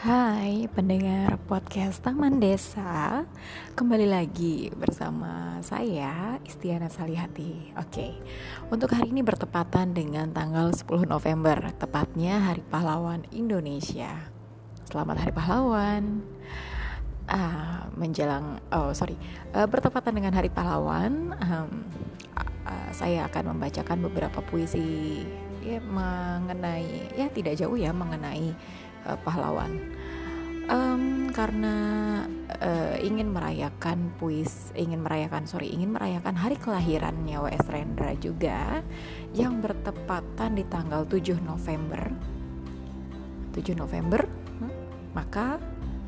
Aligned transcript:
Hai 0.00 0.64
pendengar 0.72 1.36
podcast 1.44 2.00
Taman 2.00 2.40
Desa. 2.40 3.20
Kembali 3.76 4.08
lagi 4.08 4.72
bersama 4.72 5.60
saya 5.60 6.40
Istiana 6.40 6.88
Salihati. 6.88 7.76
Oke, 7.76 8.16
untuk 8.72 8.96
hari 8.96 9.12
ini 9.12 9.20
bertepatan 9.20 9.92
dengan 9.92 10.32
tanggal 10.32 10.72
10 10.72 11.04
November 11.04 11.68
Tepatnya 11.76 12.40
Hari 12.48 12.64
Pahlawan 12.72 13.28
Indonesia. 13.28 14.24
Selamat 14.88 15.20
Hari 15.20 15.36
Pahlawan. 15.36 16.24
Uh, 17.28 17.84
Menjelang, 17.92 18.56
oh 18.72 18.96
sorry. 18.96 19.20
Uh, 19.52 19.68
Bertepatan 19.68 20.16
dengan 20.16 20.32
Hari 20.32 20.48
Pahlawan 20.48 21.36
um, 21.36 21.84
uh, 22.40 22.90
Saya 22.96 23.28
akan 23.28 23.52
membacakan 23.52 24.00
beberapa 24.08 24.40
puisi 24.48 25.28
ya 25.60 25.76
mengenai 25.76 27.12
ya 27.20 27.28
tidak 27.28 27.60
jauh 27.60 27.76
ya 27.76 27.92
mengenai 27.92 28.56
uh, 29.06 29.18
pahlawan 29.22 29.78
um, 30.70 31.28
karena 31.34 31.74
uh, 32.62 32.96
ingin 33.02 33.34
merayakan 33.34 34.14
puis 34.16 34.70
ingin 34.78 35.02
merayakan 35.02 35.44
sorry 35.44 35.74
ingin 35.74 35.90
merayakan 35.90 36.38
hari 36.38 36.56
kelahirannya 36.56 37.36
W.S. 37.42 37.66
Rendra 37.68 38.14
juga 38.16 38.80
yang 39.34 39.58
bertepatan 39.58 40.56
di 40.56 40.64
tanggal 40.70 41.04
7 41.04 41.42
November 41.42 42.02
7 43.52 43.74
November 43.74 44.22
hmm, 44.26 44.72
maka 45.12 45.58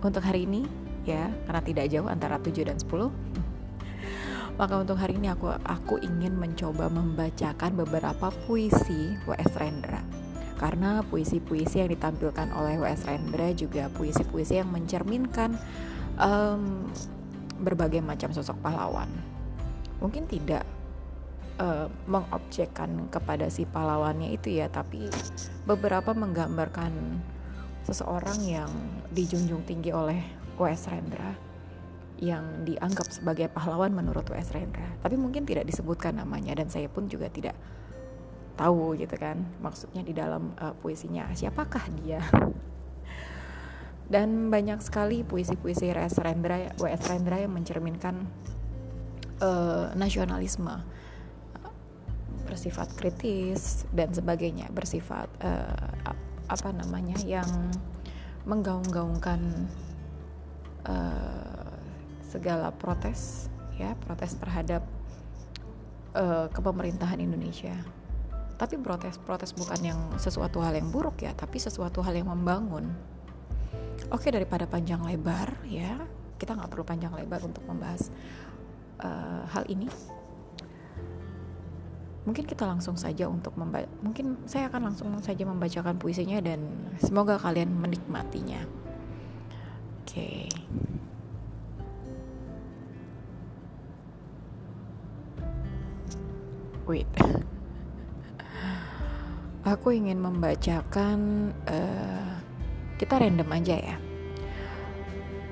untuk 0.03 0.23
hari 0.23 0.47
ini 0.47 0.63
ya 1.03 1.31
karena 1.47 1.63
tidak 1.63 1.87
jauh 1.91 2.07
antara 2.07 2.39
7 2.39 2.69
dan 2.71 2.79
10 2.79 2.87
maka 4.61 4.75
untuk 4.79 4.97
hari 5.01 5.19
ini 5.19 5.33
aku 5.33 5.51
aku 5.67 5.99
ingin 5.99 6.39
mencoba 6.39 6.87
membacakan 6.87 7.75
beberapa 7.75 8.31
puisi 8.47 9.19
W.S. 9.27 9.59
Rendra 9.59 10.22
karena 10.63 11.03
puisi-puisi 11.11 11.83
yang 11.83 11.91
ditampilkan 11.91 12.55
oleh 12.55 12.79
W.S. 12.79 13.11
Rendra 13.11 13.51
juga 13.51 13.91
puisi-puisi 13.91 14.63
yang 14.63 14.71
mencerminkan 14.71 15.59
um, 16.15 16.87
berbagai 17.59 17.99
macam 17.99 18.31
sosok 18.31 18.63
pahlawan. 18.63 19.11
Mungkin 19.99 20.31
tidak 20.31 20.63
uh, 21.59 21.91
mengobjekkan 22.07 23.11
kepada 23.11 23.51
si 23.51 23.67
pahlawannya 23.67 24.31
itu 24.31 24.63
ya, 24.63 24.71
tapi 24.71 25.11
beberapa 25.67 26.15
menggambarkan 26.15 26.95
seseorang 27.83 28.39
yang 28.47 28.71
dijunjung 29.11 29.67
tinggi 29.67 29.91
oleh 29.91 30.23
W.S. 30.63 30.87
Rendra 30.95 31.35
yang 32.23 32.63
dianggap 32.63 33.11
sebagai 33.11 33.51
pahlawan 33.51 33.91
menurut 33.91 34.31
W.S. 34.31 34.55
Rendra. 34.55 34.87
Tapi 35.03 35.19
mungkin 35.19 35.43
tidak 35.43 35.67
disebutkan 35.67 36.23
namanya 36.23 36.55
dan 36.55 36.71
saya 36.71 36.87
pun 36.87 37.11
juga 37.11 37.27
tidak 37.27 37.59
tahu 38.55 38.97
gitu 39.01 39.15
kan 39.17 39.41
maksudnya 39.61 40.05
di 40.05 40.13
dalam 40.13 40.53
uh, 40.61 40.77
puisinya 40.79 41.29
siapakah 41.33 41.85
dia 42.03 42.21
dan 44.13 44.53
banyak 44.53 44.77
sekali 44.85 45.25
puisi-puisi 45.25 45.89
W.S. 45.89 46.21
Rendra, 46.21 46.77
W.S. 46.77 47.09
Rendra 47.09 47.41
yang 47.41 47.57
mencerminkan 47.57 48.29
uh, 49.41 49.89
nasionalisme 49.97 50.85
bersifat 52.45 52.93
kritis 52.93 53.89
dan 53.97 54.13
sebagainya 54.13 54.69
bersifat 54.69 55.33
uh, 55.41 56.13
apa 56.53 56.69
namanya 56.77 57.17
yang 57.25 57.49
menggaung-gaungkan 58.45 59.41
uh, 60.85 61.73
segala 62.29 62.69
protes 62.77 63.49
ya 63.81 63.97
protes 64.05 64.37
terhadap 64.37 64.85
uh, 66.13 66.53
kepemerintahan 66.53 67.17
Indonesia 67.25 67.73
tapi 68.63 68.79
protes-protes 68.79 69.59
bukan 69.59 69.81
yang 69.83 69.99
sesuatu 70.23 70.63
hal 70.63 70.79
yang 70.79 70.95
buruk 70.95 71.27
ya 71.27 71.35
tapi 71.35 71.59
sesuatu 71.59 71.99
hal 71.99 72.15
yang 72.15 72.31
membangun. 72.31 72.95
Oke 74.15 74.31
daripada 74.31 74.71
panjang 74.71 75.03
lebar 75.03 75.59
ya 75.67 75.99
kita 76.39 76.55
nggak 76.55 76.71
perlu 76.71 76.87
panjang 76.87 77.11
lebar 77.11 77.43
untuk 77.43 77.67
membahas 77.67 78.15
uh, 79.03 79.43
hal 79.51 79.67
ini. 79.67 79.91
Mungkin 82.23 82.47
kita 82.47 82.63
langsung 82.63 82.95
saja 82.95 83.27
untuk 83.27 83.59
membaca 83.59 83.91
mungkin 83.99 84.39
saya 84.47 84.71
akan 84.71 84.95
langsung 84.95 85.11
saja 85.19 85.43
membacakan 85.43 85.99
puisinya 85.99 86.39
dan 86.39 86.63
semoga 87.03 87.35
kalian 87.43 87.75
menikmatinya. 87.75 88.63
Oke. 90.07 90.47
Okay. 90.47 90.47
wait 96.87 97.07
aku 99.63 99.95
ingin 99.95 100.19
membacakan 100.19 101.51
uh, 101.71 102.35
kita 102.99 103.19
random 103.19 103.51
aja 103.55 103.77
ya. 103.79 103.97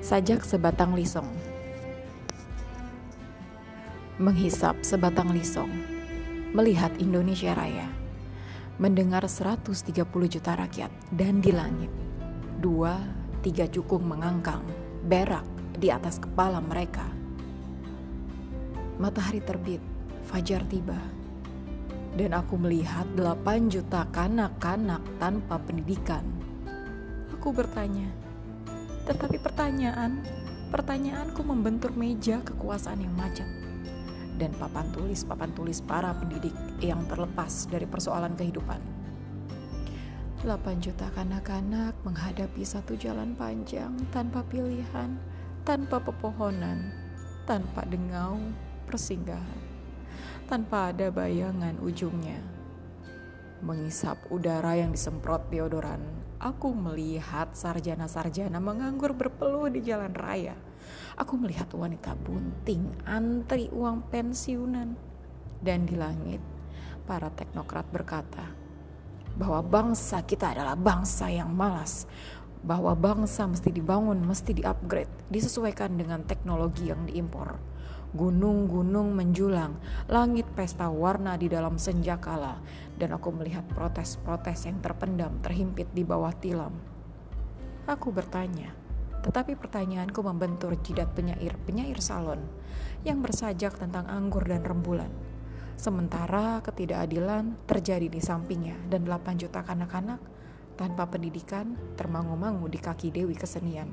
Sajak 0.03 0.43
sebatang 0.43 0.91
lisong. 0.95 1.27
Menghisap 4.19 4.83
sebatang 4.83 5.31
lisong. 5.31 5.71
Melihat 6.51 6.91
Indonesia 6.99 7.55
Raya. 7.55 7.87
Mendengar 8.81 9.23
130 9.23 9.93
juta 10.27 10.51
rakyat 10.57 10.91
dan 11.13 11.39
di 11.39 11.53
langit. 11.53 11.91
Dua, 12.59 12.97
tiga 13.45 13.69
cukung 13.69 14.09
mengangkang, 14.09 14.65
berak 15.05 15.45
di 15.77 15.93
atas 15.93 16.17
kepala 16.17 16.59
mereka. 16.59 17.05
Matahari 18.97 19.41
terbit, 19.41 19.81
fajar 20.25 20.65
tiba 20.65 21.20
dan 22.15 22.35
aku 22.35 22.59
melihat 22.59 23.07
8 23.15 23.71
juta 23.71 24.03
kanak-kanak 24.11 24.99
tanpa 25.15 25.55
pendidikan. 25.63 26.27
Aku 27.39 27.55
bertanya, 27.55 28.11
tetapi 29.07 29.39
pertanyaan, 29.39 30.19
pertanyaanku 30.69 31.41
membentur 31.41 31.95
meja 31.95 32.43
kekuasaan 32.43 33.01
yang 33.01 33.15
macet 33.15 33.47
dan 34.35 34.51
papan 34.57 34.89
tulis-papan 34.91 35.51
tulis 35.55 35.79
para 35.85 36.11
pendidik 36.17 36.53
yang 36.83 37.01
terlepas 37.07 37.69
dari 37.71 37.87
persoalan 37.87 38.35
kehidupan. 38.35 38.81
8 40.41 40.81
juta 40.81 41.05
kanak-kanak 41.13 41.93
menghadapi 42.01 42.65
satu 42.65 42.97
jalan 42.97 43.37
panjang 43.37 43.93
tanpa 44.09 44.41
pilihan, 44.49 45.13
tanpa 45.61 46.01
pepohonan, 46.01 46.89
tanpa 47.45 47.85
dengau, 47.85 48.41
persinggahan 48.89 49.70
tanpa 50.51 50.91
ada 50.91 51.07
bayangan 51.07 51.79
ujungnya. 51.79 52.43
Mengisap 53.63 54.19
udara 54.27 54.75
yang 54.75 54.91
disemprot 54.91 55.47
deodoran, 55.47 56.03
aku 56.43 56.75
melihat 56.75 57.55
sarjana-sarjana 57.55 58.59
menganggur 58.59 59.15
berpeluh 59.15 59.71
di 59.71 59.79
jalan 59.79 60.11
raya. 60.11 60.59
Aku 61.15 61.39
melihat 61.39 61.71
wanita 61.71 62.19
bunting 62.19 62.83
antri 63.07 63.71
uang 63.71 64.11
pensiunan. 64.11 64.91
Dan 65.63 65.87
di 65.87 65.95
langit, 65.95 66.43
para 67.07 67.31
teknokrat 67.31 67.87
berkata 67.87 68.51
bahwa 69.39 69.63
bangsa 69.63 70.19
kita 70.27 70.51
adalah 70.51 70.75
bangsa 70.75 71.31
yang 71.31 71.47
malas, 71.47 72.03
bahwa 72.61 72.93
bangsa 72.93 73.49
mesti 73.49 73.73
dibangun, 73.73 74.21
mesti 74.21 74.53
di-upgrade, 74.53 75.29
disesuaikan 75.33 75.97
dengan 75.97 76.21
teknologi 76.25 76.89
yang 76.89 77.09
diimpor 77.09 77.57
Gunung-gunung 78.11 79.15
menjulang, 79.15 79.79
langit 80.11 80.43
pesta 80.51 80.91
warna 80.91 81.39
di 81.39 81.47
dalam 81.47 81.79
senja 81.79 82.19
kala, 82.19 82.59
dan 82.99 83.15
aku 83.15 83.31
melihat 83.31 83.63
protes-protes 83.71 84.67
yang 84.67 84.83
terpendam 84.83 85.39
terhimpit 85.39 85.87
di 85.95 86.03
bawah 86.03 86.35
tilam. 86.35 86.75
Aku 87.87 88.11
bertanya, 88.11 88.75
tetapi 89.23 89.55
pertanyaanku 89.55 90.19
membentur 90.27 90.75
jidat 90.83 91.15
penyair-penyair 91.15 92.03
salon 92.03 92.43
yang 93.07 93.23
bersajak 93.23 93.79
tentang 93.79 94.03
anggur 94.11 94.43
dan 94.43 94.67
rembulan. 94.67 95.09
Sementara 95.79 96.59
ketidakadilan 96.67 97.63
terjadi 97.63 98.11
di 98.11 98.19
sampingnya 98.19 98.75
dan 98.91 99.07
8 99.07 99.39
juta 99.39 99.63
kanak-kanak 99.63 100.19
tanpa 100.81 101.05
pendidikan 101.05 101.77
termangu-mangu 101.93 102.65
di 102.65 102.81
kaki 102.81 103.13
Dewi 103.13 103.37
Kesenian. 103.37 103.85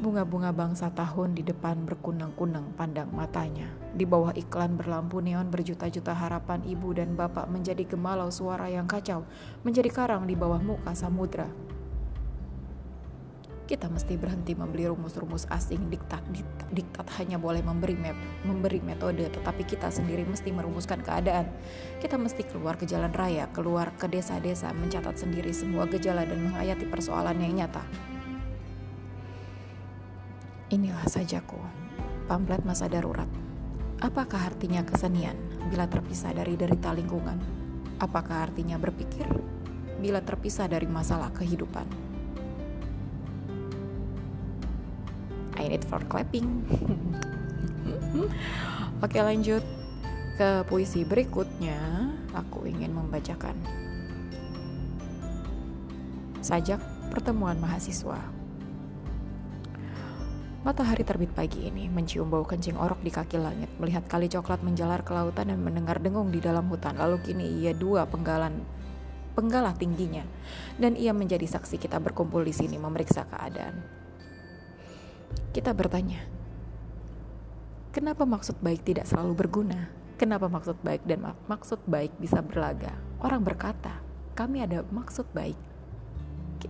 Bunga-bunga 0.00 0.56
bangsa 0.56 0.88
tahun 0.88 1.36
di 1.36 1.44
depan 1.44 1.84
berkunang-kunang 1.84 2.72
pandang 2.80 3.12
matanya. 3.12 3.68
Di 3.92 4.08
bawah 4.08 4.32
iklan 4.32 4.80
berlampu 4.80 5.20
neon 5.20 5.52
berjuta-juta 5.52 6.16
harapan 6.16 6.64
ibu 6.64 6.96
dan 6.96 7.12
bapak 7.12 7.44
menjadi 7.52 7.84
gemalau 7.84 8.32
suara 8.32 8.72
yang 8.72 8.88
kacau, 8.88 9.28
menjadi 9.68 9.92
karang 9.92 10.24
di 10.24 10.32
bawah 10.32 10.60
muka 10.64 10.96
samudra. 10.96 11.48
Kita 13.66 13.90
mesti 13.90 14.14
berhenti 14.14 14.54
membeli 14.54 14.86
rumus-rumus 14.86 15.50
asing 15.50 15.90
diktat, 15.90 16.22
diktat 16.30 16.70
diktat 16.70 17.06
hanya 17.18 17.34
boleh 17.34 17.66
memberi 17.66 17.98
map, 17.98 18.14
memberi 18.46 18.78
metode 18.78 19.26
tetapi 19.26 19.66
kita 19.66 19.90
sendiri 19.90 20.22
mesti 20.22 20.54
merumuskan 20.54 21.02
keadaan. 21.02 21.50
Kita 21.98 22.14
mesti 22.14 22.46
keluar 22.46 22.78
ke 22.78 22.86
jalan 22.86 23.10
raya, 23.10 23.50
keluar 23.50 23.90
ke 23.98 24.06
desa-desa, 24.06 24.70
mencatat 24.70 25.18
sendiri 25.18 25.50
semua 25.50 25.82
gejala 25.90 26.22
dan 26.22 26.46
menghayati 26.46 26.86
persoalan 26.86 27.42
yang 27.42 27.66
nyata. 27.66 27.82
Inilah 30.70 31.10
sajaku, 31.10 31.58
pamflet 32.30 32.62
masa 32.62 32.86
darurat. 32.86 33.26
Apakah 33.98 34.46
artinya 34.46 34.86
kesenian 34.86 35.34
bila 35.74 35.90
terpisah 35.90 36.30
dari 36.30 36.54
derita 36.54 36.94
lingkungan? 36.94 37.42
Apakah 37.98 38.46
artinya 38.46 38.78
berpikir 38.78 39.26
bila 39.98 40.22
terpisah 40.22 40.70
dari 40.70 40.86
masalah 40.86 41.34
kehidupan? 41.34 42.05
I 45.66 45.74
need 45.74 45.82
for 45.82 45.98
clapping. 46.06 46.62
Oke 49.04 49.18
lanjut 49.18 49.66
ke 50.38 50.62
puisi 50.70 51.02
berikutnya. 51.02 52.06
Aku 52.30 52.70
ingin 52.70 52.94
membacakan 52.94 53.58
sajak 56.38 56.78
pertemuan 57.10 57.58
mahasiswa. 57.58 58.22
Matahari 60.62 61.02
terbit 61.02 61.34
pagi 61.34 61.66
ini, 61.66 61.90
mencium 61.90 62.30
bau 62.30 62.46
kencing 62.46 62.78
orok 62.78 63.02
di 63.02 63.10
kaki 63.10 63.38
langit, 63.38 63.70
melihat 63.78 64.06
kali 64.06 64.30
coklat 64.30 64.62
menjalar 64.62 65.02
ke 65.02 65.14
lautan 65.14 65.50
dan 65.50 65.62
mendengar 65.62 65.98
dengung 65.98 66.30
di 66.30 66.38
dalam 66.38 66.70
hutan. 66.70 66.98
Lalu 66.98 67.22
kini 67.22 67.46
ia 67.62 67.74
dua 67.74 68.06
penggalan 68.06 68.62
penggalah 69.34 69.74
tingginya, 69.78 70.26
dan 70.78 70.98
ia 70.98 71.14
menjadi 71.14 71.46
saksi 71.46 71.78
kita 71.78 72.02
berkumpul 72.02 72.42
di 72.42 72.54
sini 72.54 72.78
memeriksa 72.78 73.26
keadaan. 73.30 73.95
Kita 75.56 75.72
bertanya, 75.72 76.20
kenapa 77.96 78.28
maksud 78.28 78.60
baik 78.60 78.84
tidak 78.84 79.08
selalu 79.08 79.32
berguna? 79.46 79.88
Kenapa 80.16 80.48
maksud 80.48 80.80
baik 80.80 81.04
dan 81.04 81.20
mak 81.24 81.36
maksud 81.44 81.80
baik 81.84 82.12
bisa 82.16 82.40
berlaga? 82.40 82.96
Orang 83.20 83.44
berkata, 83.44 84.00
kami 84.36 84.64
ada 84.64 84.84
maksud 84.88 85.28
baik. 85.32 85.56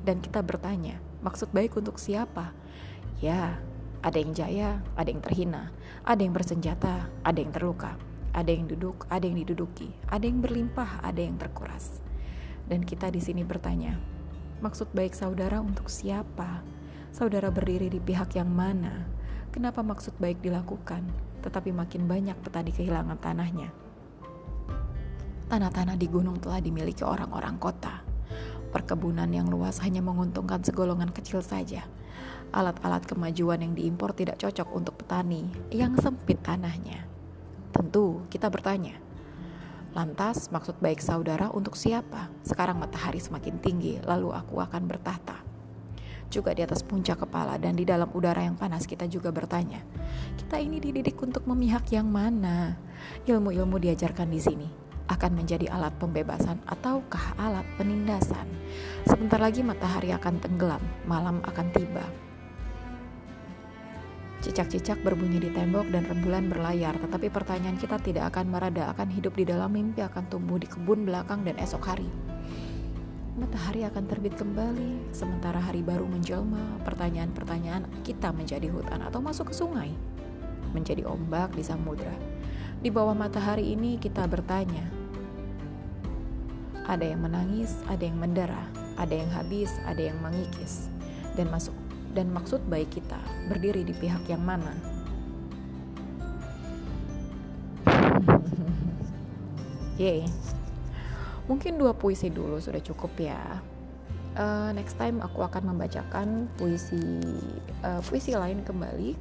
Dan 0.02 0.22
kita 0.22 0.42
bertanya, 0.42 0.98
maksud 1.22 1.50
baik 1.50 1.74
untuk 1.78 1.98
siapa? 1.98 2.54
Ya, 3.18 3.58
ada 4.06 4.18
yang 4.22 4.34
jaya, 4.34 4.82
ada 4.94 5.10
yang 5.10 5.18
terhina, 5.18 5.74
ada 6.06 6.22
yang 6.22 6.30
bersenjata, 6.30 7.10
ada 7.26 7.38
yang 7.38 7.50
terluka, 7.50 7.98
ada 8.30 8.52
yang 8.52 8.70
duduk, 8.70 9.02
ada 9.10 9.26
yang 9.26 9.34
diduduki, 9.34 9.90
ada 10.06 10.22
yang 10.22 10.38
berlimpah, 10.38 11.02
ada 11.02 11.18
yang 11.18 11.34
terkuras. 11.34 11.98
Dan 12.70 12.86
kita 12.86 13.10
di 13.10 13.18
sini 13.18 13.42
bertanya, 13.42 13.98
maksud 14.62 14.94
baik 14.94 15.14
saudara 15.14 15.58
untuk 15.58 15.90
siapa? 15.90 16.62
Saudara 17.16 17.48
berdiri 17.48 17.88
di 17.88 17.96
pihak 17.96 18.36
yang 18.36 18.52
mana? 18.52 19.08
Kenapa 19.48 19.80
maksud 19.80 20.20
baik 20.20 20.44
dilakukan, 20.44 21.00
tetapi 21.40 21.72
makin 21.72 22.04
banyak 22.04 22.36
petani 22.44 22.76
kehilangan 22.76 23.16
tanahnya? 23.16 23.72
Tanah-tanah 25.48 25.96
di 25.96 26.12
gunung 26.12 26.36
telah 26.36 26.60
dimiliki 26.60 27.00
orang-orang 27.08 27.56
kota. 27.56 28.04
Perkebunan 28.68 29.32
yang 29.32 29.48
luas 29.48 29.80
hanya 29.80 30.04
menguntungkan 30.04 30.60
segolongan 30.60 31.08
kecil 31.08 31.40
saja 31.40 31.88
alat-alat 32.52 33.08
kemajuan 33.08 33.64
yang 33.64 33.72
diimpor 33.72 34.12
tidak 34.12 34.36
cocok 34.36 34.68
untuk 34.76 35.00
petani 35.00 35.48
yang 35.72 35.96
sempit 35.98 36.38
tanahnya. 36.44 37.08
Tentu 37.72 38.28
kita 38.28 38.52
bertanya, 38.52 38.96
lantas 39.96 40.52
maksud 40.52 40.78
baik 40.84 41.00
saudara 41.00 41.48
untuk 41.48 41.80
siapa? 41.80 42.28
Sekarang 42.44 42.76
matahari 42.76 43.24
semakin 43.24 43.56
tinggi, 43.58 43.98
lalu 44.04 44.36
aku 44.36 44.60
akan 44.60 44.84
bertahta. 44.84 45.55
Juga 46.26 46.52
di 46.52 46.66
atas 46.66 46.82
puncak 46.82 47.22
kepala 47.22 47.56
dan 47.56 47.78
di 47.78 47.86
dalam 47.86 48.10
udara 48.10 48.42
yang 48.42 48.58
panas 48.58 48.84
kita 48.84 49.06
juga 49.06 49.30
bertanya, 49.30 49.78
kita 50.34 50.58
ini 50.58 50.82
dididik 50.82 51.16
untuk 51.22 51.46
memihak 51.46 51.86
yang 51.94 52.10
mana? 52.10 52.74
Ilmu-ilmu 53.24 53.78
diajarkan 53.78 54.28
di 54.28 54.40
sini 54.42 54.68
akan 55.06 55.38
menjadi 55.38 55.70
alat 55.70 55.94
pembebasan 56.02 56.58
ataukah 56.66 57.38
alat 57.38 57.64
penindasan. 57.78 58.46
Sebentar 59.06 59.38
lagi 59.38 59.62
matahari 59.62 60.10
akan 60.10 60.42
tenggelam, 60.42 60.82
malam 61.06 61.38
akan 61.46 61.66
tiba. 61.70 62.02
Cicak-cicak 64.42 65.02
berbunyi 65.02 65.42
di 65.42 65.50
tembok 65.50 65.90
dan 65.90 66.06
rembulan 66.06 66.46
berlayar, 66.46 66.94
tetapi 67.02 67.32
pertanyaan 67.32 67.78
kita 67.80 67.98
tidak 67.98 68.34
akan 68.34 68.52
merada, 68.52 68.92
akan 68.94 69.08
hidup 69.10 69.34
di 69.34 69.48
dalam 69.48 69.72
mimpi, 69.72 70.04
akan 70.04 70.26
tumbuh 70.30 70.60
di 70.60 70.68
kebun 70.70 71.02
belakang 71.08 71.42
dan 71.42 71.58
esok 71.58 71.82
hari. 71.82 72.06
Matahari 73.36 73.84
akan 73.84 74.08
terbit 74.08 74.32
kembali, 74.32 75.12
sementara 75.12 75.60
hari 75.60 75.84
baru 75.84 76.08
menjelma, 76.08 76.80
pertanyaan-pertanyaan 76.88 77.84
kita 78.00 78.32
menjadi 78.32 78.72
hutan 78.72 79.04
atau 79.04 79.20
masuk 79.20 79.52
ke 79.52 79.54
sungai, 79.60 79.92
menjadi 80.72 81.04
ombak 81.04 81.52
di 81.52 81.60
samudra. 81.60 82.16
Di 82.80 82.88
bawah 82.88 83.12
matahari 83.12 83.76
ini 83.76 84.00
kita 84.00 84.24
bertanya, 84.24 84.88
ada 86.88 87.04
yang 87.04 87.28
menangis, 87.28 87.76
ada 87.92 88.08
yang 88.08 88.16
mendera, 88.16 88.72
ada 88.96 89.12
yang 89.12 89.28
habis, 89.28 89.68
ada 89.84 90.00
yang 90.00 90.16
mengikis, 90.24 90.88
dan 91.36 91.52
masuk 91.52 91.76
dan 92.16 92.32
maksud 92.32 92.64
baik 92.72 92.88
kita 92.88 93.20
berdiri 93.52 93.84
di 93.84 93.92
pihak 93.92 94.24
yang 94.32 94.40
mana. 94.40 94.72
Yeay. 100.00 100.24
Mungkin 101.46 101.78
dua 101.78 101.94
puisi 101.94 102.30
dulu 102.30 102.58
sudah 102.58 102.82
cukup 102.82 103.12
ya. 103.18 103.62
Uh, 104.36 104.68
next 104.76 105.00
time 105.00 105.24
aku 105.24 105.40
akan 105.40 105.72
membacakan 105.72 106.50
puisi 106.60 107.00
uh, 107.86 108.02
puisi 108.04 108.36
lain 108.36 108.60
kembali. 108.66 109.16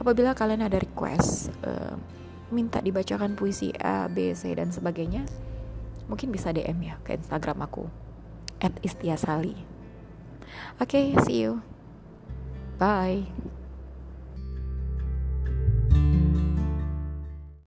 Apabila 0.00 0.34
kalian 0.34 0.66
ada 0.66 0.80
request 0.80 1.54
uh, 1.62 1.94
minta 2.50 2.82
dibacakan 2.82 3.38
puisi 3.38 3.70
A, 3.78 4.10
B, 4.10 4.34
C 4.34 4.50
dan 4.56 4.74
sebagainya, 4.74 5.22
mungkin 6.10 6.34
bisa 6.34 6.50
DM 6.50 6.82
ya 6.82 6.98
ke 7.06 7.14
Instagram 7.14 7.62
aku 7.62 7.86
@istiasali. 8.82 9.54
Oke, 10.82 11.14
okay, 11.14 11.22
see 11.22 11.46
you. 11.46 11.62
Bye. 12.80 13.39